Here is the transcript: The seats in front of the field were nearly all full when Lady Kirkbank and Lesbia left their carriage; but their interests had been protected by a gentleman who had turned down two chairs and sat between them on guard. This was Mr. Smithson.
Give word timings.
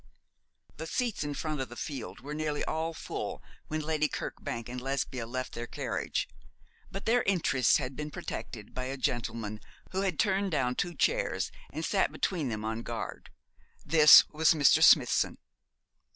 The 0.77 0.87
seats 0.87 1.23
in 1.23 1.35
front 1.35 1.61
of 1.61 1.69
the 1.69 1.75
field 1.75 2.21
were 2.21 2.33
nearly 2.33 2.65
all 2.65 2.91
full 2.91 3.43
when 3.67 3.81
Lady 3.81 4.07
Kirkbank 4.07 4.67
and 4.67 4.81
Lesbia 4.81 5.27
left 5.27 5.53
their 5.53 5.67
carriage; 5.67 6.27
but 6.89 7.05
their 7.05 7.21
interests 7.21 7.77
had 7.77 7.95
been 7.95 8.09
protected 8.09 8.73
by 8.73 8.85
a 8.85 8.97
gentleman 8.97 9.59
who 9.91 10.01
had 10.01 10.17
turned 10.17 10.49
down 10.49 10.73
two 10.73 10.95
chairs 10.95 11.51
and 11.71 11.85
sat 11.85 12.11
between 12.11 12.49
them 12.49 12.65
on 12.65 12.81
guard. 12.81 13.29
This 13.85 14.25
was 14.29 14.55
Mr. 14.55 14.81
Smithson. 14.81 15.37